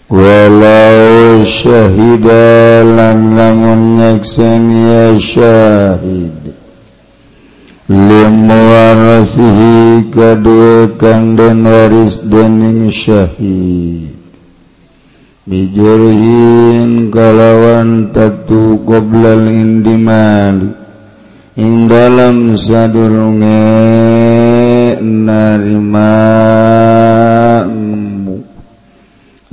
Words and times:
Walau 0.09 1.45
syahida 1.45 2.81
lan 2.81 3.37
lamun 3.37 4.01
yaksan 4.01 4.73
ya 4.73 5.21
syahid. 5.21 6.57
Limuarasihi 7.93 10.09
kadua 10.09 10.97
kang 10.97 11.37
dan 11.37 11.61
waris 11.61 12.25
dening 12.25 12.89
syahid. 12.89 14.17
Bijurhin 15.45 17.13
kalawan 17.13 18.17
tatu 18.17 18.81
qoblal 18.81 19.45
indimalik 19.45 20.84
ing 21.55 21.87
dalam 21.87 22.59
sadurunge 22.59 23.63
narimamu 24.99 26.03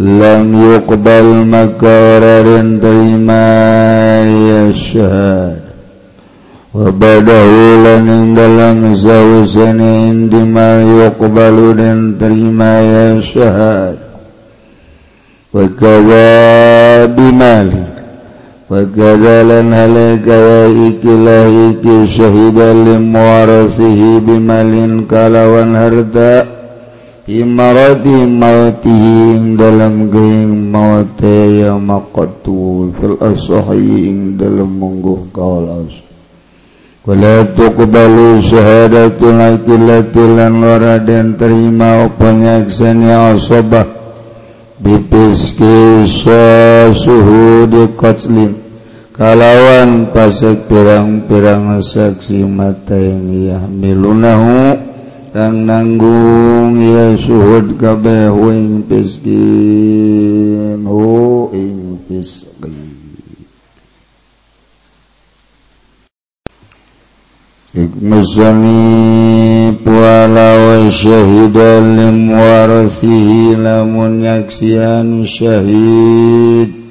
lam 0.02 0.46
yuqbal 0.50 1.46
maka 1.46 2.18
orang 2.18 2.82
terima 2.82 3.46
yashad 4.34 5.62
wa 6.74 6.90
badahu 6.90 7.86
lan 7.86 8.10
ing 8.10 8.34
dalam 8.34 8.98
sausane 8.98 10.10
indima 10.10 10.82
yuqbalu 10.82 11.78
dan 11.78 12.18
terima 12.18 12.82
yashad 12.82 14.02
wa 15.54 15.70
kaza 15.78 16.34
bimali 17.14 17.91
وكذلك 18.72 19.74
عليك 19.84 20.28
وإك 20.28 21.04
لا 21.28 21.42
إك 21.70 21.86
شهيدا 22.16 22.74
لموارثه 22.74 24.00
بمال 24.26 24.72
كلاوان 25.12 25.72
harta 25.76 26.48
imarati 27.28 28.16
mautihi 28.42 29.36
ing 29.36 29.46
dalam 29.60 30.08
gering 30.08 30.72
maute 30.72 31.36
ya 31.60 31.76
maqtu 31.76 32.96
fil 32.96 33.20
asahi 33.20 34.08
ing 34.08 34.40
dalam 34.40 34.72
mungguh 34.80 35.20
kaul 35.36 35.68
as 35.84 35.94
Kala 37.02 37.44
tuqbalu 37.58 38.40
syahadatul 38.46 39.42
akilatil 39.42 40.32
lan 40.38 40.64
waraden 40.64 41.34
terima 41.36 42.06
apa 42.08 42.30
nyaksani 42.30 43.10
asabah 43.10 44.01
bipiski 44.82 46.10
suhu 46.98 47.70
di 47.70 47.86
dikotslim 47.86 48.58
kalawan 49.14 50.10
pasek 50.10 50.66
pirang-pirang 50.66 51.78
saksi 51.86 52.42
mata 52.50 52.98
ini 52.98 53.54
yahmilunahu 53.54 54.82
kang 55.30 55.70
nanggung 55.70 56.82
ya 56.82 57.14
suhud 57.14 57.78
kabeh 57.78 58.34
ing 58.34 58.82
piskin 58.90 60.82
hu 60.82 61.54
ing 61.54 62.02
pis 62.10 62.41
Ikmazani 67.72 69.80
puala 69.80 70.60
wa 70.60 70.92
syahidan 70.92 71.96
lim 71.96 72.36
warasihi 72.36 73.56
lamun 73.56 74.28
yaksian 74.28 75.24
syahid 75.24 76.82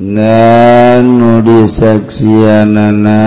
Nanu 0.00 1.44
disaksianana 1.44 3.20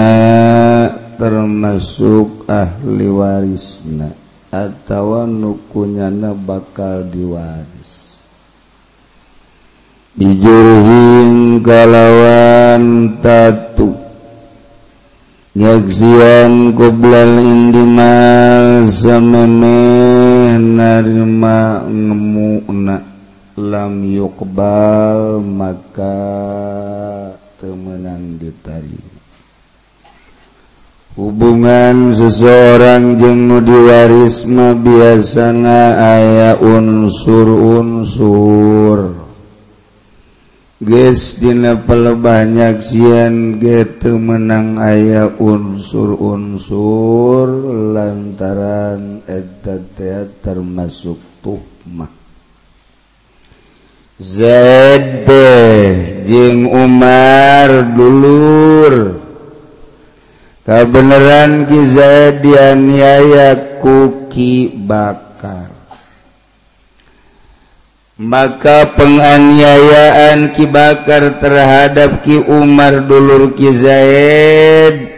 termasuk 1.22 2.50
ahli 2.50 3.06
warisna. 3.14 4.10
Atawa 4.50 5.30
nukunyana 5.30 6.34
bakal 6.34 7.06
diwaris. 7.14 8.26
Dijurhin 10.18 11.62
kalawan 11.62 13.22
tatu. 13.22 14.03
Yazion 15.54 16.74
goblal 16.74 17.38
indimal 17.38 18.90
zameme 18.90 19.78
narima 20.58 21.86
ngemuna 21.86 22.98
lam 23.62 24.02
yukbal 24.02 25.46
maka 25.46 26.18
temenang 27.62 28.42
ditari 28.42 28.98
hubungan 31.14 32.10
seseorang 32.10 33.22
jeng 33.22 33.46
nu 33.46 33.62
diwarisma 33.62 34.74
biasana 34.74 35.94
aya 36.18 36.58
unsur-unsur. 36.58 39.33
Gesdina 40.84 41.80
pelebanyak 41.80 42.84
sian 42.84 43.56
gitu 43.58 44.20
menang 44.20 44.76
aya 44.76 45.32
unsur-unsur 45.40 47.48
lantaran 47.96 49.24
eteta 49.24 50.28
termasuk 50.44 51.16
tuhmah. 51.40 52.12
Zede 54.20 55.48
jing 56.28 56.68
Umar 56.68 57.96
dulur. 57.96 59.24
kebenaran 60.64 61.68
ki 61.68 61.80
Zaid 61.84 62.40
dianiaya 62.40 63.84
ku 63.84 64.32
Bakar. 64.88 65.83
maka 68.18 68.94
penganiayaan 68.94 70.54
Ki 70.54 70.70
Bakar 70.70 71.42
terhadap 71.42 72.22
Ki 72.22 72.46
Umar 72.46 73.10
dulur 73.10 73.58
Ki 73.58 73.74
Zaid 73.74 75.14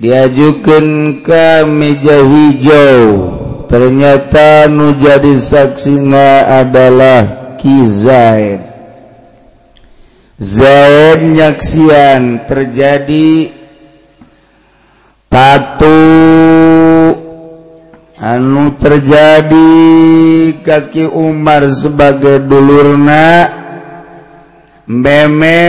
diajukan 0.00 1.20
ke 1.24 1.64
meja 1.64 2.18
hijau. 2.24 3.02
Ternyata 3.68 4.68
nu 4.68 4.94
jadi 5.00 5.34
saksina 5.40 6.60
adalah 6.62 7.56
Ki 7.56 7.88
Zaid. 7.88 8.60
Zaid 10.36 11.20
nyaksian 11.24 12.44
terjadi 12.44 13.54
pat 15.30 15.73
anu 18.24 18.80
terjadi 18.80 19.68
kaki 20.64 21.04
Umar 21.12 21.68
sebagai 21.76 22.40
dulurna 22.40 23.52
meme 24.88 25.60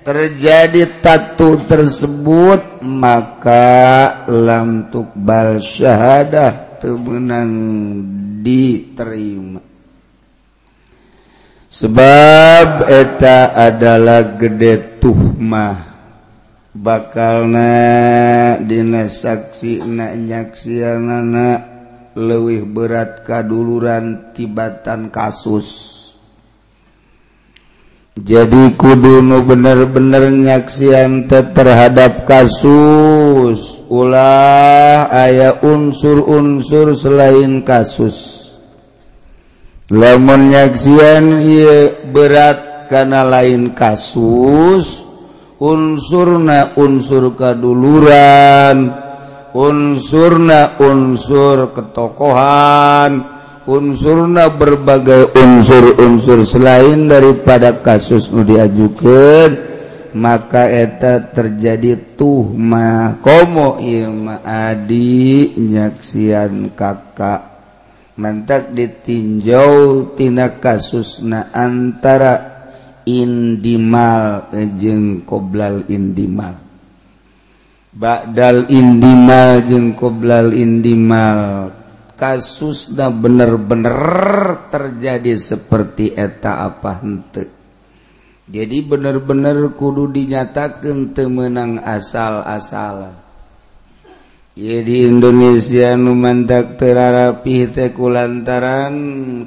terjadi 0.00 1.04
tatu 1.04 1.68
tersebut 1.68 2.80
maka 2.80 4.24
lam 4.24 4.88
tukbal 4.88 5.60
syahadah 5.60 6.80
temenang 6.80 7.52
diterima. 8.40 9.60
Sebab 11.68 12.88
eta 12.88 13.52
adalah 13.52 14.40
gede 14.40 14.96
tuhmah. 14.96 15.87
bakal 16.78 17.50
nadina 17.50 19.10
saksi 19.10 19.82
nanyaksiana 19.82 21.50
lewih 22.14 22.62
berat 22.70 23.26
kaduluran 23.26 24.30
tibatan 24.30 25.10
kasus. 25.10 25.98
Jadi 28.18 28.74
kuduno 28.74 29.46
bener-bener 29.46 30.26
nyaksianta 30.30 31.54
terhadap 31.54 32.26
kasus. 32.26 33.86
Ulah 33.86 35.06
aya 35.06 35.62
unsur-unsur 35.62 36.98
selain 36.98 37.62
kasus. 37.62 38.46
Lemon 39.94 40.50
nyaksian 40.50 41.46
berat 42.10 42.90
karena 42.90 43.22
lain 43.22 43.70
kasus 43.70 45.07
unsurna 45.62 46.74
unsur 46.78 47.34
kaduluran. 47.34 48.90
Unsurna 49.54 50.78
unsur 50.78 51.74
ketokohan. 51.74 53.38
Unsurna 53.68 54.48
berbagai 54.48 55.36
unsur-unsur 55.36 56.48
selain 56.48 57.04
daripada 57.04 57.84
kasus 57.84 58.32
nu 58.32 58.40
diajukan 58.40 59.68
maka 60.16 60.72
eta 60.72 61.20
terjadi 61.20 62.16
tuhmah 62.16 63.20
komo 63.20 63.76
ilma 63.80 64.40
adi 64.42 65.52
nyaksian 65.56 66.72
kakak. 66.72 67.60
Mantak 68.18 68.74
ditinjau 68.74 70.10
tina 70.18 70.58
kasusna 70.58 71.54
antara 71.54 72.57
indimal 73.08 74.52
eh, 74.52 74.68
jeng 74.76 75.24
qoblal 75.24 75.88
indimal 75.88 76.60
bakdal 77.96 78.68
indimal 78.68 79.64
jeng 79.64 79.96
qoblal 79.96 80.52
indimal 80.52 81.72
kasusnya 82.20 83.08
bener-bener 83.08 83.96
terjadi 84.68 85.32
seperti 85.40 86.12
eta 86.12 86.68
apa 86.68 86.92
hente 87.00 87.58
jadi 88.48 88.80
bener-bener 88.80 89.76
kudu 89.76 90.08
dinyatakan 90.08 91.12
temenang 91.12 91.84
asal-asalan. 91.84 93.12
Jadi 94.56 94.82
di 94.82 94.96
Indonesia 95.06 95.94
numandak 95.94 96.80
terarapi 96.80 97.68
teh 97.70 97.92
kulantaran 97.92 98.96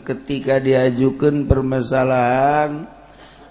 ketika 0.05 0.61
diajukan 0.61 1.49
permasalahan 1.49 2.85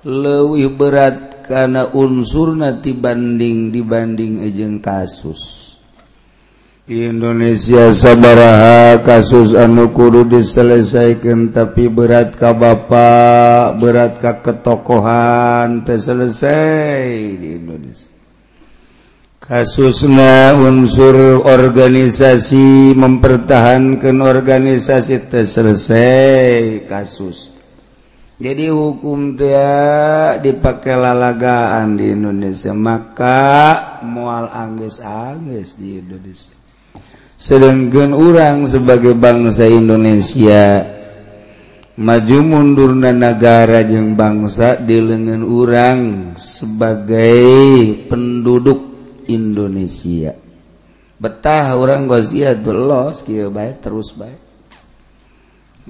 lewih 0.05 0.73
berat 0.73 1.45
karena 1.45 1.93
unsurna 1.93 2.73
dibanding 2.73 3.69
dibanding 3.69 4.41
ejeng 4.47 4.81
kasus. 4.81 5.69
Indonesia 6.91 7.95
sabaraha 7.95 8.99
kasus 9.07 9.55
anu 9.55 9.95
kudu 9.95 10.27
diselesaikan 10.27 11.55
tapi 11.55 11.87
berat 11.87 12.35
ka 12.35 12.51
bapak 12.51 13.79
berat 13.79 14.19
ka 14.19 14.43
ketokohan 14.43 15.87
terselesai 15.87 17.39
di 17.39 17.49
Indonesia. 17.63 18.11
Kasusnya 19.39 20.55
unsur 20.55 21.47
organisasi 21.47 22.95
mempertahankan 22.95 24.17
organisasi 24.23 25.31
terselesai 25.31 26.87
kasus. 26.87 27.60
jadi 28.41 28.73
hukum 28.73 29.37
dia 29.37 29.69
dipakai 30.41 30.97
lalagaan 30.97 32.01
di 32.01 32.09
Indonesia. 32.09 32.73
Maka 32.73 33.41
mual 34.01 34.49
angges-angges 34.49 35.77
di 35.77 36.01
Indonesia. 36.01 36.57
Sedangkan 37.37 38.17
orang 38.17 38.65
sebagai 38.65 39.13
bangsa 39.13 39.69
Indonesia 39.69 40.89
maju 42.01 42.39
mundurna 42.41 43.13
negara 43.13 43.85
yang 43.85 44.17
bangsa 44.17 44.81
di 44.81 44.97
lengan 45.05 45.45
orang 45.45 45.99
sebagai 46.41 47.37
penduduk 48.09 48.81
Indonesia. 49.29 50.33
Betah 51.21 51.77
orang 51.77 52.09
goziatullah 52.09 53.13
kieu 53.21 53.53
baik 53.53 53.85
terus 53.85 54.17
baik 54.17 54.50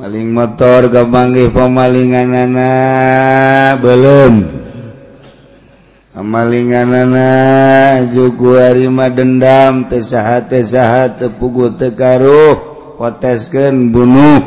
maling 0.01 0.33
motor 0.33 0.89
gabanggi 0.89 1.53
pemalingan 1.53 2.33
nana 2.33 2.73
belum 3.77 4.35
amalingan 6.17 7.13
juga 8.09 8.73
harima 8.73 9.13
dendam 9.13 9.85
tesahat-tesahat 9.93 11.21
tepugu 11.21 11.77
tekaruh 11.77 12.57
poteskeun 12.97 13.93
bunuh. 13.93 14.43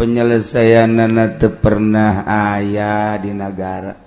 Penyelesaian 0.00 0.88
nana 0.88 1.36
pernah 1.36 2.24
ayah 2.56 3.20
di 3.20 3.36
negara 3.36 4.00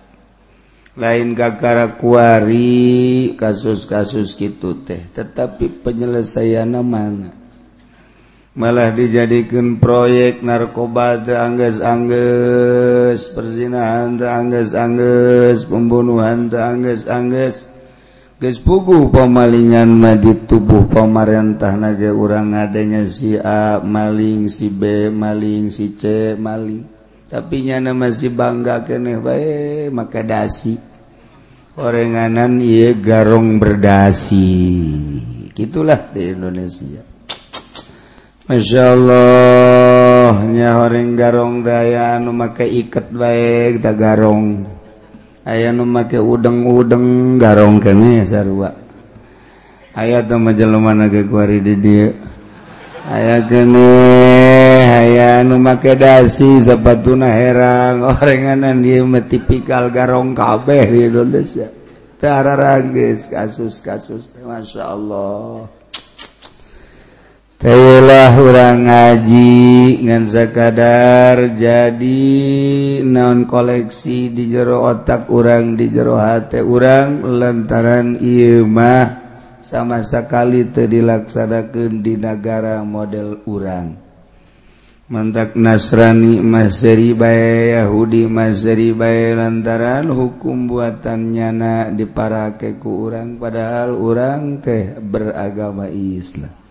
lain 0.98 1.38
gagara 1.38 2.02
kuari 2.02 3.38
kasus-kasus 3.38 4.34
gitu 4.34 4.82
teh. 4.82 5.06
Tetapi 5.14 5.86
penyelesaian 5.86 6.74
mana? 6.82 7.45
malah 8.56 8.96
dijadikan 8.96 9.84
proyek 9.84 10.40
narkoba 10.40 11.20
angges-angges 11.20 13.36
perzinahan 13.36 14.16
angges-angges 14.16 15.68
pembunuhan 15.68 16.48
angges-angges 16.48 17.68
geus 18.40 18.60
pugu 18.64 19.12
pamalingan 19.12 19.92
mah 19.92 20.16
di 20.16 20.32
tubuh 20.48 20.88
pemarintah 20.88 21.76
naga 21.76 22.16
urang 22.16 22.56
adanya 22.56 23.04
si 23.04 23.36
A 23.36 23.84
maling 23.84 24.48
si 24.48 24.72
B 24.72 25.12
maling 25.12 25.68
si 25.72 25.96
C 25.96 26.36
maling. 26.40 26.96
Tapi 27.26 27.68
nyana 27.68 27.92
masih 27.92 28.32
bangga 28.32 28.88
kene 28.88 29.20
baik 29.20 29.92
maka 29.92 30.24
dasi. 30.24 30.80
Orenganan 31.76 32.64
ieu 32.64 32.96
garong 33.04 33.60
berdasi. 33.60 34.48
Gitulah 35.52 36.16
di 36.16 36.32
Indonesia. 36.32 37.15
Masya 38.46 38.94
Allahnya 38.94 40.78
horeng 40.78 41.18
garong 41.18 41.66
daya 41.66 42.22
anu 42.22 42.30
make 42.30 42.62
iket 42.62 43.10
baik 43.10 43.82
da 43.82 43.98
garong. 43.98 44.70
Aya 45.50 45.74
nu 45.74 45.82
make 45.82 46.22
udeng-udeng 46.22 47.42
garong 47.42 47.82
kene 47.82 48.22
sarua. 48.22 48.70
Aya 49.98 50.22
teu 50.22 50.38
majelema 50.38 50.94
naga 50.94 51.26
kuari 51.26 51.58
di 51.58 51.74
dieu 51.74 52.14
aya 53.10 53.42
kene 53.50 53.90
aya 54.94 55.42
nu 55.42 55.58
make 55.58 55.98
dasi 55.98 56.62
sapatuna 56.62 57.34
herang. 57.34 58.14
Orenganan 58.14 58.78
dia 58.86 59.02
mah 59.02 59.26
tipikal 59.26 59.90
garong 59.90 60.38
kabeh 60.38 60.86
di 60.86 61.10
Indonesia. 61.10 61.66
Teu 62.22 62.30
rarageus 62.30 63.26
kasus-kasus 63.26 64.38
Masya 64.46 64.86
Allah 64.86 65.66
Tayalah 67.56 68.36
orang 68.36 68.84
ngaji 68.84 69.56
ngan 70.04 70.28
sakadar 70.28 71.56
jadi 71.56 72.20
naon 73.00 73.48
koleksi 73.48 74.28
di 74.28 74.52
jero 74.52 74.84
otak 74.84 75.32
urang 75.32 75.80
di 75.80 75.88
jero 75.88 76.20
hati 76.20 76.60
urang 76.60 77.24
lantaran 77.24 78.20
mah 78.68 79.08
sama 79.64 80.04
sekali 80.04 80.68
terdilaksanakan 80.68 82.04
di 82.04 82.20
negara 82.20 82.84
model 82.84 83.40
urang. 83.48 84.04
Mantak 85.08 85.56
Nasrani 85.56 86.44
Masri 86.44 87.16
bay 87.16 87.72
Yahudi 87.72 88.28
Masri 88.28 88.92
bay 88.92 89.32
lantaran 89.32 90.12
hukum 90.12 90.68
buatannya 90.68 91.50
na 91.56 91.88
diparake 91.88 92.76
ku 92.84 93.08
urang 93.08 93.40
padahal 93.40 93.96
urang 93.96 94.60
teh 94.60 95.00
beragama 95.00 95.88
Islam. 95.88 96.65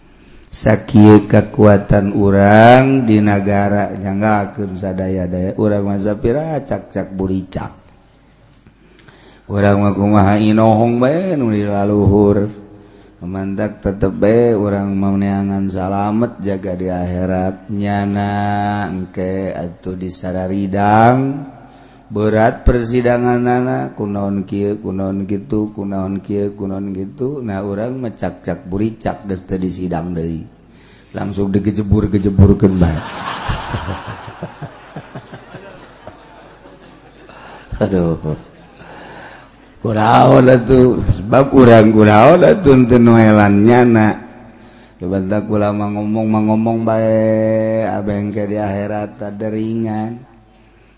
sakit 0.55 1.27
kekuatan 1.27 2.15
urang 2.15 3.03
di 3.03 3.19
negaranya 3.19 4.15
nggak 4.15 4.79
sadaya-daya 4.79 5.59
urang 5.59 5.91
mazapira 5.91 6.62
cak-cak 6.62 7.11
buricak. 7.11 7.75
Urang 9.51 9.83
makumaha 9.83 10.39
inohong 10.39 11.03
bae 11.03 11.35
nu 11.35 11.51
laluhur 11.51 12.49
mandak 13.25 13.81
tetep 13.81 14.15
bae 14.15 14.55
urang 14.55 14.94
mauneangan 14.94 15.67
salamet 15.67 16.39
jaga 16.39 16.73
di 16.79 16.87
akhirat. 16.87 17.69
Nyana 17.75 18.32
engke 18.94 19.51
atuh 19.51 19.99
disaradang 19.99 21.51
berat 22.13 22.69
persidangan 22.69 23.41
anak 23.41 23.96
kunaon 23.96 24.44
Ky 24.44 24.77
kunaon 24.77 25.25
gitu 25.25 25.73
kunaon 25.73 26.20
Ky 26.20 26.53
kunaon 26.53 26.93
gitu. 26.93 27.41
Nah 27.41 27.65
orang 27.65 27.96
mecak-cak 28.01 28.69
buricak 28.69 29.25
geus 29.25 29.44
di 29.49 29.70
sidang 29.73 30.13
dari 30.13 30.44
langsung 31.17 31.49
digejebur 31.49 32.13
gejeburkeun 32.13 32.77
bae. 32.77 32.99
Aduh. 37.84 38.37
Kuraon 39.84 40.49
tuh 40.65 41.05
sebab 41.13 41.53
kurang 41.53 41.93
kuraon 41.93 42.41
tuh 42.65 42.89
tenuelan 42.89 43.69
nyana. 43.69 44.17
Coba 44.96 45.20
tak 45.20 45.44
ulama 45.53 45.93
ngomong 45.93 46.25
mengomong 46.25 46.89
baik 46.89 47.93
abeng 47.93 48.32
ke 48.32 48.49
di 48.49 48.56
akhirat 48.56 49.20
ada 49.20 49.53
ringan 49.53 50.33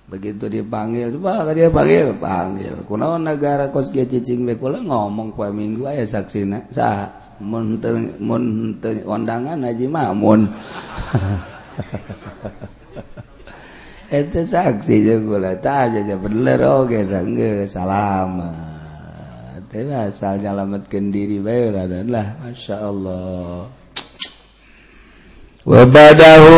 begitu 0.07 0.47
dipanggil 0.47 1.11
coba 1.19 1.51
dia 1.51 1.71
panggil. 1.71 2.15
Panggil. 2.17 2.87
Kunaon 2.87 3.27
negara 3.27 3.69
kos 3.75 3.91
ge 3.91 4.07
cicing 4.07 4.47
bae 4.47 4.55
kula? 4.55 4.81
Ngomong 4.83 5.35
poe 5.35 5.51
minggu 5.51 5.87
aya 5.87 6.07
saksina. 6.07 6.67
Saha 6.71 7.39
mun 7.43 7.77
mun 8.23 8.43
undangan 8.83 9.59
Haji 9.61 9.87
Mamun. 9.91 10.47
Itu 14.07 14.41
saksi 14.47 14.95
juga 15.03 15.19
kula. 15.27 15.59
Tah 15.59 15.91
aja 15.91 16.15
bener 16.15 16.63
oge 16.63 17.03
sanggeus 17.05 17.75
salamat 17.75 18.77
teh 19.77 19.93
asal 19.93 20.41
nyalametkeun 20.41 21.13
diri 21.13 21.37
bae 21.43 21.69
dan 21.75 22.09
lah. 22.09 22.39
Masyaallah 22.41 23.69
wabadahu 25.67 26.57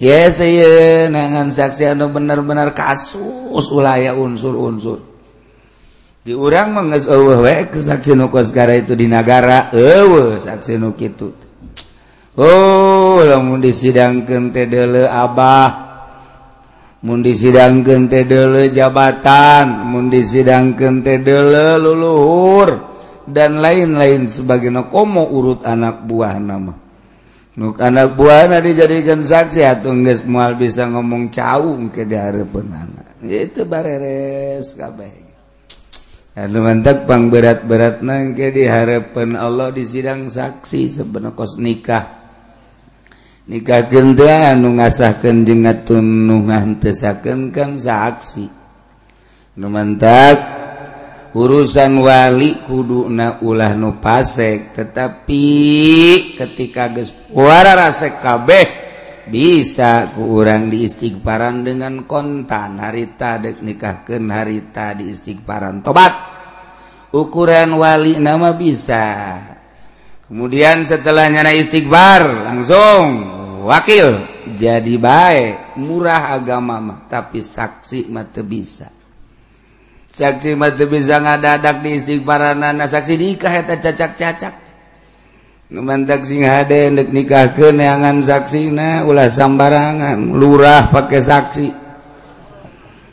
Ya 0.00 0.32
saya 0.32 1.12
nangan 1.12 1.52
saksi 1.52 1.92
anu 1.92 2.08
benar-benar 2.08 2.72
kasus 2.72 3.68
ulaya 3.68 4.16
unsur-unsur 4.16 5.09
di 6.20 6.36
diurang 6.36 6.76
menges 6.76 7.08
saksi 7.08 8.12
nukara 8.12 8.76
itu 8.76 8.92
di 8.92 9.08
negara 9.08 9.72
ewe 9.72 10.36
saksi 10.36 10.76
nuk 10.76 11.00
itu 11.00 11.32
oh 12.36 13.24
lamun 13.24 13.64
disidangkan 13.64 14.52
tedele 14.52 15.08
abah 15.08 15.72
mun 17.00 17.24
disidangkan 17.24 18.12
tedele 18.12 18.68
jabatan 18.68 19.88
mun 19.88 20.12
disidangkan 20.12 21.00
tedele 21.00 21.80
luluhur 21.80 22.68
dan 23.24 23.64
lain-lain 23.64 24.28
sebagai 24.28 24.68
nokomo 24.68 25.24
urut 25.24 25.64
anak 25.64 26.04
buah 26.04 26.36
nama 26.36 26.76
nuk 27.56 27.80
anak 27.80 28.12
buah 28.12 28.44
na 28.44 28.60
dijadikan 28.60 29.24
saksi 29.24 29.64
atau 29.64 29.96
nggak 29.96 30.28
mual 30.28 30.52
bisa 30.60 30.84
ngomong 30.84 31.32
caung 31.32 31.88
ke 31.88 32.04
diharapun 32.04 32.68
anak 32.68 33.08
itu 33.20 33.68
bareres 33.68 34.72
kabeh. 34.80 35.19
mantapang 36.38 37.26
berat-berat 37.26 38.06
nangke 38.06 38.54
diharapkan 38.54 39.34
Allah 39.34 39.74
di 39.74 39.82
sidang 39.82 40.30
saksi 40.30 40.86
sebenarnya 40.86 41.34
kos 41.34 41.58
nikah. 41.58 42.06
Nikah 43.50 43.82
genda 43.90 44.54
anu 44.54 44.78
ngasahkan 44.78 45.42
jengatun 45.42 46.30
nuhantesaken 46.30 47.50
kan 47.50 47.74
saksi. 47.82 48.46
Nu 49.58 49.66
mantap 49.66 50.38
urusan 51.34 51.98
wali 51.98 52.62
kudu 52.62 53.06
na 53.10 53.38
ulah 53.42 53.74
nu 53.74 54.02
pasek 54.02 54.74
tetapi 54.74 55.44
ketika 56.34 56.90
ges 56.90 57.14
suara 57.30 57.74
rasek 57.78 58.18
kabeh 58.18 58.89
bisa 59.28 60.08
ku 60.16 60.40
urang 60.40 60.72
diistighfaran 60.72 61.66
dengan 61.66 62.08
kontan. 62.08 62.80
Harita 62.80 63.36
dek 63.36 63.60
nikahken 63.60 64.32
harita 64.32 64.96
diistighfaran 64.96 65.84
tobat! 65.84 66.14
Ukuran 67.10 67.74
wali 67.74 68.22
nama 68.22 68.54
bisa. 68.54 69.34
Kemudian 70.30 70.86
setelah 70.86 71.26
nyana 71.26 71.50
istighfar 71.50 72.46
langsung 72.46 73.26
wakil. 73.66 74.22
Jadi 74.54 74.94
baik. 74.94 75.76
Murah 75.82 76.38
agama 76.38 76.78
mah 76.78 77.10
tapi 77.10 77.42
saksi 77.42 78.06
mata 78.06 78.46
bisa. 78.46 78.86
Saksi 80.06 80.54
mata 80.54 80.86
bisa 80.86 81.18
ngadadak 81.18 81.82
diistighfaran 81.82 82.62
saksi 82.78 83.14
nikah 83.18 83.58
eta 83.58 83.74
cacak-cacak. 83.82 84.69
numandak 85.70 86.26
sing 86.26 86.42
hade 86.42 86.90
ndek 86.90 87.14
nikah 87.14 87.54
ke 87.54 87.70
neangan 87.70 88.18
saksi 88.18 88.74
na 88.74 89.06
ulah 89.06 89.30
sambarangan. 89.30 90.18
Lurah 90.34 90.90
pakai 90.90 91.22
saksi. 91.22 91.66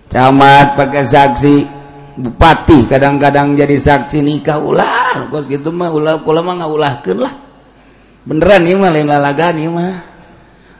Camat 0.09 0.73
pakai 0.73 1.05
saksi. 1.05 1.55
Bupati 2.17 2.89
kadang-kadang 2.89 3.53
jadi 3.53 3.77
saksi 3.77 4.25
nikah 4.25 4.57
ulah. 4.57 5.29
Kos 5.29 5.45
gitu 5.45 5.69
mah 5.69 5.93
ulah 5.93 6.25
kula 6.25 6.41
mah 6.41 6.65
ngaulahkeun 6.65 7.17
lah. 7.21 7.33
Beneran 8.25 8.65
ieu 8.65 8.81
mah 8.81 8.89
lain 8.89 9.05
lalagan 9.05 9.55
ieu 9.61 9.69
mah. 9.69 10.01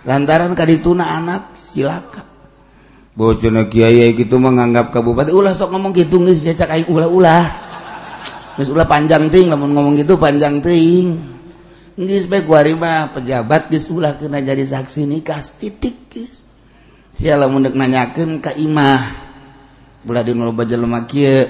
Lantaran 0.01 0.57
kadituna 0.57 1.13
anak 1.13 1.53
silaka. 1.53 2.25
Bojone 3.13 3.69
kiai 3.69 4.17
gitu 4.17 4.41
mah 4.41 4.50
nganggap 4.50 4.89
ka 4.89 5.05
bupati 5.05 5.29
ulah 5.29 5.53
sok 5.53 5.77
ngomong 5.77 5.93
gitu 5.93 6.25
geus 6.25 6.41
cecak 6.41 6.74
aing 6.74 6.89
ulah-ulah. 6.89 7.46
Geus 8.57 8.74
ulah 8.74 8.89
panjang 8.89 9.29
ting 9.29 9.53
lamun 9.53 9.77
ngomong 9.77 9.93
gitu 9.93 10.17
panjang 10.17 10.57
ting. 10.57 11.38
mah 11.98 13.10
pejabat 13.10 13.74
disulah 13.74 14.13
kena 14.22 14.38
jadi 14.38 14.62
saksi 14.62 15.10
nikah 15.10 15.42
titik 15.42 15.98
sialah 17.18 17.50
mundek 17.50 17.74
nanyakan 17.74 18.38
ke 18.39 18.54
imah. 18.62 19.25
Belah 20.06 20.24
di 20.24 20.32
ngeloba 20.32 20.63
jelema 20.63 21.04
kieu. 21.10 21.50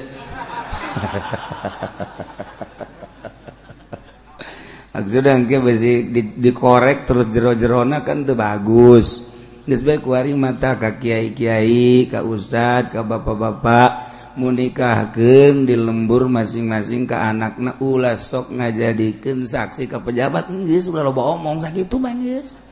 Maksudnya 4.97 5.37
engke 5.37 5.61
besi 5.61 6.09
di, 6.09 6.41
dikorek 6.41 7.05
terus 7.05 7.29
jero-jerona 7.29 8.01
kan 8.01 8.25
teu 8.25 8.33
bagus. 8.33 9.29
Geus 9.67 9.83
bae 9.85 10.01
kuari 10.01 10.33
mata 10.33 10.73
ka 10.79 10.97
kiai-kiai 10.97 12.09
ka 12.09 12.25
usad 12.25 12.89
ka 12.89 13.05
bapak-bapak. 13.05 14.06
munikahken 14.37 15.65
di 15.65 15.73
lembur 15.73 16.29
masing-masing 16.29 17.09
ke 17.09 17.17
anak 17.17 17.57
ula 17.81 18.15
sok 18.15 18.53
ngajadikan 18.53 19.43
saksi 19.43 19.89
ke 19.89 19.97
pejabat. 19.97 20.53
Inggris 20.53 20.85
sudah 20.85 21.01
loba 21.01 21.35
omong 21.35 21.59
sakit 21.65 21.89
itu 21.89 21.97
bangis 21.97 22.67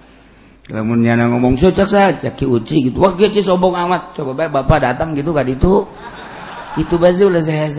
lamunnya 0.65 1.13
ngomong 1.29 1.53
cocok 1.53 1.89
saja 1.89 2.29
ki 2.33 2.45
uci 2.45 2.89
gitu. 2.89 2.97
Wah 2.97 3.13
kece 3.13 3.45
sombong 3.45 3.77
amat. 3.85 4.17
Coba 4.17 4.33
baik 4.33 4.51
bapak 4.53 4.81
datang 4.81 5.13
gitu 5.13 5.29
kan 5.29 5.45
itu 5.45 5.85
itu 6.75 6.95
bazi 6.97 7.21
ulah 7.21 7.43
saya 7.43 7.69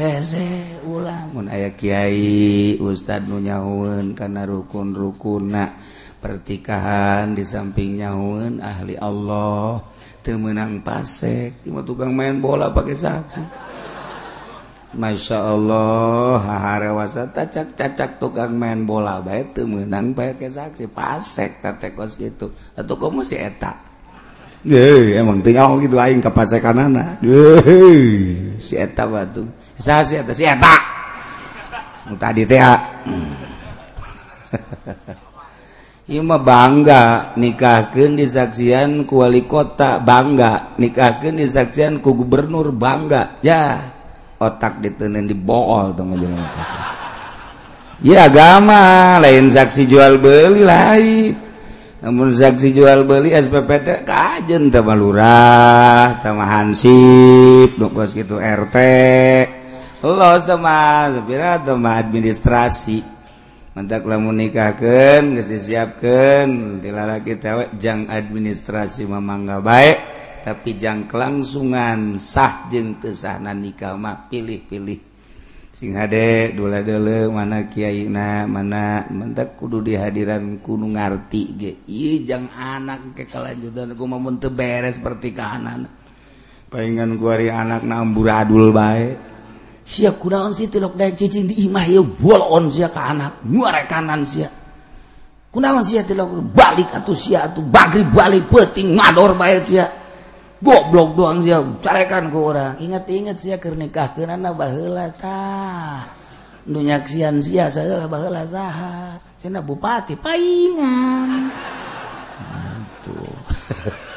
ulah. 0.87 1.27
Mun 1.35 1.51
ayah 1.51 1.75
kiai 1.75 2.79
ustad 2.79 3.27
nu 3.27 3.43
karena 3.43 4.15
kana 4.15 4.43
rukun 4.47 4.95
rukuna 4.95 5.77
pertikahan 6.23 7.35
di 7.35 7.43
samping 7.43 8.01
nyahueun 8.01 8.63
ahli 8.63 8.95
Allah 8.95 9.83
temenang 10.23 10.81
pasek. 10.87 11.67
Cuma 11.67 11.83
tukang 11.83 12.15
main 12.15 12.39
bola 12.39 12.71
pakai 12.71 12.95
saksi. 12.95 13.66
Masya 14.97 15.39
Allah 15.53 16.41
haharawaasa 16.41 17.29
cacak-cacak 17.37 18.17
tukang 18.17 18.57
main 18.57 18.89
bola 18.89 19.21
baik 19.21 19.53
itu 19.53 19.69
menang 19.69 20.17
pakai 20.17 20.49
saksi 20.49 20.89
pasek 20.89 21.61
tete 21.61 21.93
kos 21.93 22.17
gitu 22.17 22.57
atau 22.73 22.97
kamu 22.97 23.21
masih 23.21 23.45
etak 23.45 23.77
Deh, 24.67 25.15
emang 25.15 25.47
tinggal 25.47 25.79
gitu 25.79 25.95
aing 25.95 26.19
ke 26.19 26.27
pasek 26.27 26.59
kanana. 26.59 27.23
Deh, 27.23 28.59
si 28.59 28.75
eta 28.75 29.07
batu. 29.07 29.47
Saha 29.79 30.03
si 30.03 30.19
eta? 30.19 30.35
Si 30.35 30.43
eta. 30.43 30.75
Nu 32.11 32.19
tadi 32.19 32.43
teh. 32.43 32.59
Hmm. 32.59 33.31
Ieu 36.11 36.23
mah 36.23 36.43
bangga 36.43 37.35
nikahkeun 37.39 38.19
disaksian 38.19 39.07
ku 39.07 39.23
wali 39.23 39.47
kota, 39.47 40.03
bangga 40.03 40.75
nikahkeun 40.83 41.39
disaksian 41.39 42.03
ku 42.03 42.19
gubernur, 42.19 42.75
bangga. 42.75 43.39
Ya. 43.47 43.96
otak 44.37 44.85
ditenen 44.85 45.29
dibool 45.29 45.97
tuh 45.97 46.05
ya 48.05 48.29
agama 48.29 49.17
lain 49.25 49.49
saksi 49.49 49.89
jual 49.89 50.21
beli 50.21 50.63
lain. 50.67 51.33
Namun 51.97 52.29
saksi 52.29 52.77
jual 52.77 53.09
beli 53.09 53.33
SPPT 53.33 54.05
kajen 54.05 54.69
sama 54.69 54.93
lurah 54.93 56.21
sama 56.21 56.45
hansip 56.45 57.75
nukos 57.81 58.13
gitu 58.13 58.37
RT 58.37 58.77
los 60.07 60.47
sama 60.47 61.11
sepira 61.11 61.59
sama 61.65 61.99
administrasi. 61.99 63.03
Mantak 63.77 64.09
lamun 64.09 64.41
nikahkan, 64.41 65.37
geus 65.37 65.53
disiapkan, 65.53 66.81
dilalaki 66.81 67.37
tewek 67.37 67.77
jang 67.77 68.09
administrasi 68.09 69.05
mamangga 69.05 69.61
baik, 69.61 70.16
tapi 70.47 70.79
jangkelangsungan 70.79 72.23
sah 72.23 72.71
jeng 72.71 73.03
kesahna 73.03 73.51
nikah 73.51 73.99
mah 73.99 74.31
pilih-pilih. 74.31 75.19
Sing 75.75 75.99
hade 75.99 76.55
dula 76.55 76.87
dele 76.87 77.27
mana 77.27 77.67
kiai 77.67 78.07
na 78.07 78.47
mana 78.47 79.11
mentak 79.11 79.59
kudu 79.59 79.83
di 79.83 79.99
hadiran 79.99 80.63
kuno 80.63 80.87
ngarti 80.87 81.43
ge. 81.59 81.73
Ijang 81.91 82.47
anak 82.55 83.19
kekalanjutan 83.19 83.99
aku 83.99 84.07
mau 84.07 84.23
mente 84.23 84.47
beres 84.47 85.03
pertikahan 85.03 85.91
pengen 86.67 87.19
kuari 87.19 87.47
anak 87.47 87.87
namburadul 87.87 88.75
baik 88.75 89.19
sia 89.87 90.19
kunaon 90.19 90.51
sih 90.51 90.67
tilok 90.67 90.99
dan 90.99 91.15
cicing 91.15 91.47
di 91.47 91.63
imah 91.67 91.87
ya 91.87 92.03
bolon 92.03 92.71
sia 92.71 92.91
ke 92.91 93.03
anak 93.03 93.43
muare 93.47 93.87
kanan 93.91 94.23
sia. 94.23 94.51
Kunaon 95.51 95.83
sia 95.83 96.07
tilok 96.07 96.55
balik 96.55 96.95
atau 96.95 97.19
sia 97.19 97.51
atau 97.51 97.67
bagri 97.67 98.07
balik 98.07 98.47
peting 98.47 98.95
ngador 98.95 99.35
baik 99.35 99.63
sia. 99.67 100.06
goblok 100.61 101.17
doang 101.17 101.39
siya 101.45 101.61
carekan 101.85 102.33
ku 102.33 102.53
orang. 102.53 102.81
Ingat-ingat 102.81 103.37
siya 103.37 103.57
keur 103.61 103.77
nikah 103.77 104.17
keunana 104.17 104.53
baheula 104.57 105.13
tah. 105.17 106.09
Nu 106.67 106.83
nyaksian 106.83 107.39
sia 107.39 107.71
saheula 107.71 108.11
baheula 108.11 108.43
saha. 108.49 109.23
Cenah 109.39 109.63
bupati 109.63 110.19
paingan. 110.19 111.53
Atuh 112.43 113.37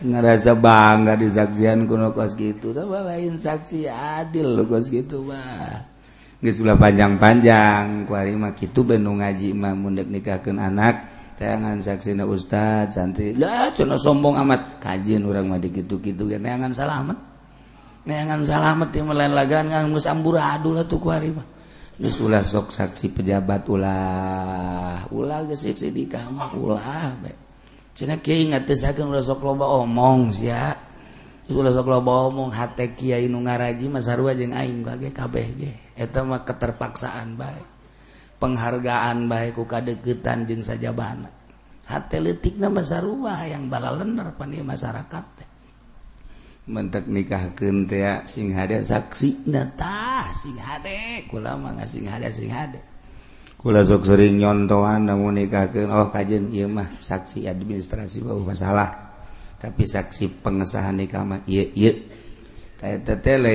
ngerasa 0.00 0.56
bangga 0.56 1.14
disaksian 1.14 1.84
kuno 1.84 2.10
kos 2.16 2.34
gitu. 2.34 2.72
Tapi 2.72 2.88
lain 2.88 3.36
saksi 3.36 3.86
adil 3.86 4.56
lo 4.56 4.64
kos 4.64 4.88
gitu 4.88 5.22
mah. 5.22 5.86
Geus 6.40 6.58
panjang-panjang. 6.64 8.08
Kuari 8.08 8.32
mah 8.32 8.56
kitu 8.56 8.80
benu 8.80 9.20
ngaji 9.20 9.52
mah 9.52 9.76
mundek 9.76 10.08
nikahkeun 10.08 10.56
anak. 10.56 11.09
teangan 11.40 11.80
saksina 11.80 12.28
Ustad 12.28 12.92
santri. 12.92 13.32
Lah 13.32 13.72
cuna 13.72 13.96
sombong 13.96 14.36
amat. 14.44 14.84
Kajin 14.84 15.24
orang 15.24 15.48
mah 15.48 15.56
digitu-gitu 15.56 16.28
kan 16.28 16.44
neangan 16.44 16.76
salamet. 16.76 17.16
Neangan 18.04 18.44
salamet 18.44 18.92
yang 18.92 19.08
melain 19.08 19.32
lagaan 19.32 19.72
ngan 19.72 19.88
geus 19.96 20.04
amburadul 20.04 20.76
atuh 20.76 21.00
ku 21.00 21.08
hari 21.08 21.32
mah. 21.32 21.48
Geus 21.96 22.20
ulah 22.20 22.44
sok 22.44 22.68
saksi 22.68 23.16
pejabat 23.16 23.64
ulah. 23.72 25.08
Ulah 25.08 25.48
geus 25.48 25.64
saksi 25.64 25.88
di 25.88 26.04
kamar 26.04 26.52
ulah 26.52 27.16
bae 27.24 27.48
cenah 28.00 28.16
kieu 28.24 28.48
ngatesakeun 28.48 29.12
ulah 29.12 29.20
sok 29.20 29.44
loba 29.44 29.68
omong 29.84 30.32
sia. 30.32 30.72
Ulah 31.52 31.74
sok 31.74 31.92
loba 31.92 32.32
omong 32.32 32.54
hate 32.54 32.96
kiai 32.96 33.28
nu 33.28 33.44
ngaraji 33.44 33.90
mah 33.92 34.00
sarua 34.00 34.32
jeung 34.32 34.56
aing 34.56 34.80
kage 34.80 35.12
kabeh 35.12 35.46
ge. 35.60 35.72
Eta 35.98 36.24
mah 36.24 36.46
keterpaksaan 36.48 37.36
bae. 37.36 37.79
penghargaan 38.40 39.28
baikku 39.28 39.68
kadegetan 39.68 40.48
jeung 40.48 40.64
saja 40.64 40.90
bana 40.90 41.28
hatitik 41.86 42.56
nama 42.56 42.80
sarwah 42.80 43.44
yang 43.44 43.68
bala 43.68 43.92
lener 43.94 44.32
pan 44.34 44.50
masyarakat 44.50 45.50
mentek 46.70 47.10
nikah 47.10 47.50
teh 47.58 48.22
sing 48.30 48.54
hade 48.54 48.78
saksi. 48.86 49.50
Nata 49.50 50.30
sing 50.38 50.54
hade. 50.54 51.26
Kula 51.26 51.58
mah 51.58 51.74
sing 51.82 52.06
hade 52.06 52.30
sing 52.30 52.48
hade. 52.54 52.78
Kula 53.58 53.84
sok 53.84 54.06
sering 54.06 54.40
nyontohan 54.40 55.10
namun 55.10 55.36
nikahkeun. 55.36 55.90
Oh 55.90 56.08
kajen 56.14 56.54
ieu 56.54 56.70
mah 56.70 56.86
saksi 57.02 57.50
administrasi 57.50 58.22
bau 58.24 58.40
masalah. 58.40 59.10
Tapi 59.60 59.84
saksi 59.84 60.40
pengesahan 60.40 60.96
nikah 60.96 61.26
mah 61.26 61.42
ieu 61.44 61.68
ieu. 61.74 61.92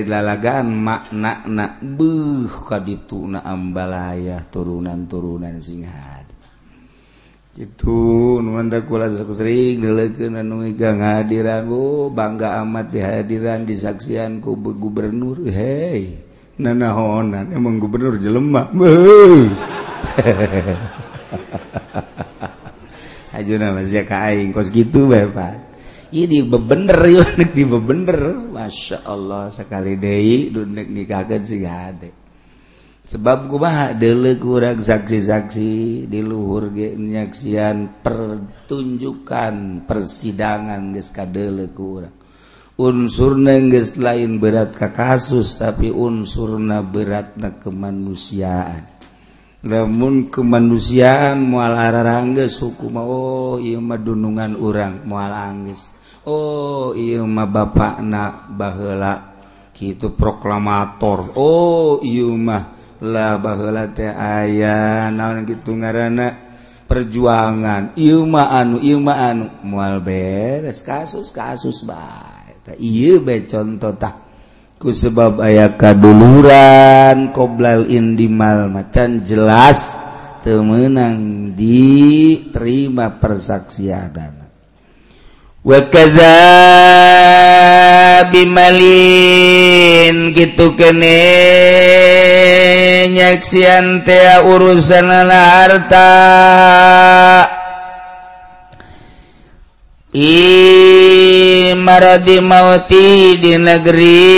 lalagaan 0.06 0.70
makna 0.70 1.82
buh 1.82 2.70
ka 2.70 2.78
dituna 2.78 3.42
ambalaya 3.42 4.46
turunan-turunan 4.54 5.58
singhat 5.58 6.30
itu 7.56 8.44
diranggo 11.24 12.12
bangga 12.12 12.60
amat 12.68 12.92
dihadiran 12.92 13.64
disaksian 13.64 14.44
ku 14.44 14.60
gubernur. 14.60 15.40
Hei 15.48 16.20
nanahonan 16.60 17.56
emang 17.56 17.80
gubernur 17.80 18.20
jelemak 18.20 18.76
hehehe 20.20 20.76
aing 24.32 24.56
kos 24.56 24.72
gitu 24.72 25.12
bapak 25.12 25.75
Iya, 26.16 26.32
Ini 26.32 26.48
bebener 26.48 27.00
yuk, 27.12 27.28
iya, 27.36 27.46
di 27.60 27.64
bebener. 27.68 28.20
Masya 28.56 29.04
Allah 29.04 29.52
sekali 29.52 30.00
deh, 30.00 30.48
dunek 30.48 30.88
nikahkan 30.88 31.44
si 31.44 31.60
gade. 31.60 32.10
Sebab 33.06 33.52
gue 33.52 33.60
mah 33.60 33.94
dulu 33.94 34.32
kurang 34.40 34.80
saksi-saksi 34.80 36.08
di 36.10 36.20
luhur 36.26 36.74
nyaksian 36.74 38.02
pertunjukan 38.02 39.86
persidangan 39.86 40.96
geus 40.96 41.12
kadele 41.12 41.70
kurang. 41.76 42.16
Unsurna 42.80 43.60
geus 43.68 43.94
selain 43.94 44.40
berat 44.40 44.74
ka 44.74 44.90
kasus 44.96 45.60
tapi 45.60 45.92
unsurna 45.92 46.80
beratna 46.82 47.60
kemanusiaan. 47.60 48.96
namun 49.66 50.30
kemanusiaan 50.30 51.42
mualarangges 51.42 52.62
suku 52.62 52.86
mau 52.94 53.10
oh, 53.10 53.58
mendunungan 53.58 53.82
madunungan 53.82 54.52
orang 54.62 54.94
mualanggis 55.10 55.95
Oh 56.26 56.98
Iuma 56.98 57.46
bapak 57.46 58.02
na 58.02 58.50
bahela 58.50 59.38
gitu 59.78 60.18
proklamator. 60.18 61.38
Oh 61.38 62.02
iya 62.02 62.30
mah 62.34 62.64
lah 63.06 63.38
bahela 63.38 63.92
teh 63.94 64.10
aya 64.10 65.12
naon 65.14 65.46
gitu 65.46 65.78
ngarana 65.78 66.34
perjuangan. 66.90 67.94
Iuma 67.94 68.50
anu 68.58 68.82
Iuma 68.82 69.14
anu. 69.30 69.46
Mual 69.66 70.02
beres 70.02 70.82
kasus 70.82 71.30
kasus 71.30 71.86
baik 71.86 72.46
iya 72.82 73.22
be 73.22 73.46
contohtah 73.46 74.26
ku 74.82 74.90
sebab 74.90 75.38
aya 75.38 75.78
kaduluran 75.78 77.30
qoblal 77.30 77.86
indimal 77.86 78.68
macan 78.74 79.22
jelas 79.22 80.02
temenang 80.42 81.54
diterima 81.54 83.22
persaksian 83.22 84.45
wakaza 85.66 86.38
bimalin 88.30 90.30
gitu 90.38 90.78
kene. 90.78 91.26
Nyaksian 93.10 94.06
teh 94.06 94.46
urusan 94.46 95.10
harta. 95.10 96.14
I 100.16 101.76
maradi 101.76 102.40
mauti 102.40 103.36
di 103.36 103.60
negeri 103.60 104.32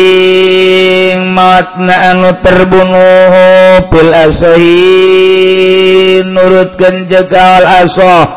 mautna 1.29 2.17
anu 2.17 2.33
terbunuh 2.41 3.85
pil 3.85 4.09
asahi 4.09 6.25
nurutkeun 6.25 7.05
jegal 7.05 7.61
asoh. 7.85 8.36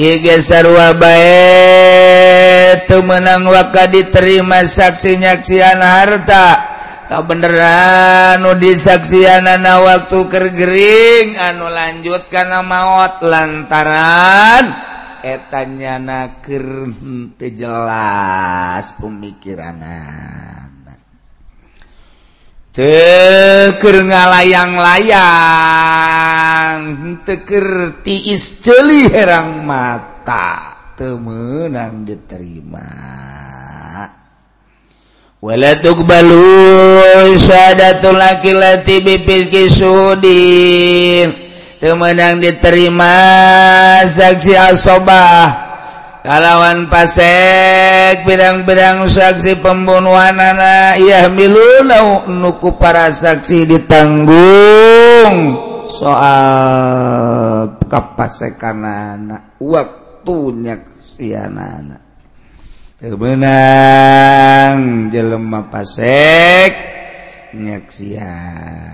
Igesarwa 0.00 0.96
baik 0.96 2.88
menang 3.04 3.44
waka 3.44 3.90
diterima 3.92 4.64
saksi-nyaksian 4.64 5.80
harta. 5.80 6.72
Kau 7.12 7.28
beneran 7.28 8.40
nu 8.40 8.56
disaksianana 8.56 9.84
waktu 9.84 10.32
kergering 10.32 11.36
anu 11.36 11.68
lanjut 11.68 12.24
karena 12.32 12.64
maut 12.64 13.20
lantaran 13.20 14.72
etanyana 15.20 16.40
jelas 17.52 18.96
pemikiran 18.96 19.76
teker 22.72 24.08
ngalayang-layang 24.08 26.80
teker 27.20 28.00
tiis 28.00 28.64
celi 28.64 29.12
herang 29.12 29.68
mata 29.68 30.80
temenang 30.96 32.08
diterima. 32.08 32.88
Wala 35.42 35.74
tuqbalu 35.84 36.48
laki 38.14 38.52
lati 38.56 39.04
bipis 39.04 39.52
kisudin 39.52 41.28
temenang 41.76 42.40
diterima 42.40 43.20
saksi 44.08 44.56
asobah. 44.56 45.68
Kalawan 46.22 46.86
pasir 46.86 47.61
Tek 48.12 48.28
berang-berang 48.28 49.08
saksi 49.08 49.64
pembunuhan 49.64 50.36
anak 50.36 51.00
ya 51.00 51.32
milu 51.32 51.80
nuku 52.28 52.76
para 52.76 53.08
saksi 53.08 53.64
ditanggung. 53.64 55.56
Soal 55.88 57.72
kapasekan 57.88 58.84
anak 58.84 59.56
waktunya 59.56 60.76
si 61.00 61.32
anak 61.32 62.04
benang 63.16 65.08
jelema 65.08 65.72
pasek 65.72 66.76
nyaksian. 67.56 68.92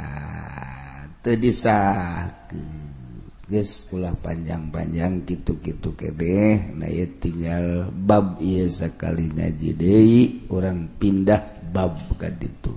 Terdisah 1.27 2.38
Yes, 3.49 3.89
ulah 3.97 4.13
panjang-panjang 4.13 5.25
gitu-gitu 5.25 5.97
kedeh 5.97 6.77
nah 6.77 6.85
ya 6.85 7.09
tinggal 7.17 7.89
bab 7.89 8.37
ia 8.45 8.69
sekali 8.69 9.33
ngaji 9.33 9.73
deui 9.73 10.21
orang 10.53 10.85
pindah 11.01 11.59
bab 11.73 11.97
ka 12.21 12.29
ditu. 12.29 12.77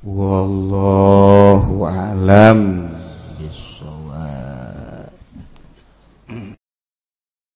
Wallahu 0.00 1.84
alam. 1.84 2.88